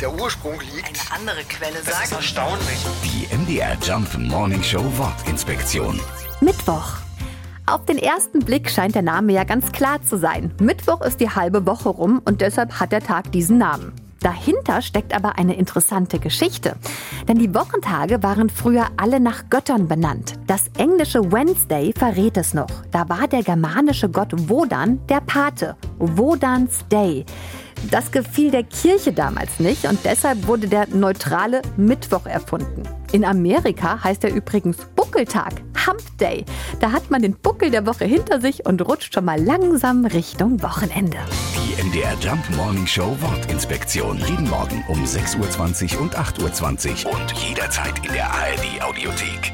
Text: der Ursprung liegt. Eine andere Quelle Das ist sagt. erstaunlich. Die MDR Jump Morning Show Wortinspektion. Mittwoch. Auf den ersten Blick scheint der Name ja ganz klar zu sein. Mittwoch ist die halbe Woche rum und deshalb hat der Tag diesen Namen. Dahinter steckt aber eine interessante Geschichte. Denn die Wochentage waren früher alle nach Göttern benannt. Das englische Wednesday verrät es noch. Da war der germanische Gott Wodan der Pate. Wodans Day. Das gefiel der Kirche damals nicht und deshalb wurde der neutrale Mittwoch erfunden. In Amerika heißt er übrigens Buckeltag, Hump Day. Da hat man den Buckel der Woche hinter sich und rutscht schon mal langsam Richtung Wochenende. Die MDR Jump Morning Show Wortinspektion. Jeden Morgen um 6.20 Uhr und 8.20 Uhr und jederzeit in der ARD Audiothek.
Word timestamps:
der 0.00 0.12
Ursprung 0.12 0.60
liegt. 0.74 0.86
Eine 1.10 1.20
andere 1.20 1.44
Quelle 1.44 1.74
Das 1.84 1.88
ist 1.88 2.10
sagt. 2.10 2.12
erstaunlich. 2.12 2.86
Die 3.04 3.34
MDR 3.34 3.76
Jump 3.82 4.16
Morning 4.18 4.62
Show 4.62 4.84
Wortinspektion. 4.96 6.00
Mittwoch. 6.40 6.96
Auf 7.66 7.84
den 7.84 7.98
ersten 7.98 8.40
Blick 8.40 8.70
scheint 8.70 8.94
der 8.94 9.02
Name 9.02 9.32
ja 9.32 9.44
ganz 9.44 9.72
klar 9.72 10.00
zu 10.02 10.18
sein. 10.18 10.54
Mittwoch 10.60 11.00
ist 11.00 11.20
die 11.20 11.30
halbe 11.30 11.66
Woche 11.66 11.88
rum 11.88 12.20
und 12.24 12.40
deshalb 12.40 12.78
hat 12.78 12.92
der 12.92 13.02
Tag 13.02 13.32
diesen 13.32 13.58
Namen. 13.58 13.92
Dahinter 14.20 14.82
steckt 14.82 15.14
aber 15.14 15.38
eine 15.38 15.54
interessante 15.56 16.18
Geschichte. 16.18 16.76
Denn 17.28 17.38
die 17.38 17.54
Wochentage 17.54 18.22
waren 18.22 18.48
früher 18.48 18.86
alle 18.96 19.20
nach 19.20 19.50
Göttern 19.50 19.88
benannt. 19.88 20.34
Das 20.46 20.70
englische 20.78 21.32
Wednesday 21.32 21.92
verrät 21.96 22.36
es 22.36 22.54
noch. 22.54 22.70
Da 22.92 23.08
war 23.08 23.28
der 23.28 23.42
germanische 23.42 24.08
Gott 24.08 24.32
Wodan 24.48 25.00
der 25.08 25.20
Pate. 25.20 25.76
Wodans 25.98 26.86
Day. 26.90 27.24
Das 27.90 28.10
gefiel 28.10 28.50
der 28.50 28.64
Kirche 28.64 29.12
damals 29.12 29.60
nicht 29.60 29.84
und 29.86 29.98
deshalb 30.04 30.46
wurde 30.46 30.68
der 30.68 30.88
neutrale 30.88 31.62
Mittwoch 31.76 32.26
erfunden. 32.26 32.82
In 33.12 33.24
Amerika 33.24 34.02
heißt 34.02 34.24
er 34.24 34.34
übrigens 34.34 34.78
Buckeltag, 34.96 35.62
Hump 35.86 36.00
Day. 36.18 36.44
Da 36.80 36.92
hat 36.92 37.10
man 37.10 37.22
den 37.22 37.34
Buckel 37.34 37.70
der 37.70 37.86
Woche 37.86 38.04
hinter 38.04 38.40
sich 38.40 38.66
und 38.66 38.86
rutscht 38.86 39.14
schon 39.14 39.24
mal 39.24 39.40
langsam 39.40 40.04
Richtung 40.04 40.62
Wochenende. 40.62 41.18
Die 41.54 41.82
MDR 41.82 42.14
Jump 42.20 42.44
Morning 42.56 42.86
Show 42.86 43.16
Wortinspektion. 43.20 44.18
Jeden 44.28 44.48
Morgen 44.50 44.84
um 44.88 45.04
6.20 45.04 45.94
Uhr 45.96 46.02
und 46.02 46.16
8.20 46.16 47.06
Uhr 47.06 47.12
und 47.12 47.32
jederzeit 47.32 48.04
in 48.04 48.12
der 48.12 48.26
ARD 48.26 48.82
Audiothek. 48.82 49.52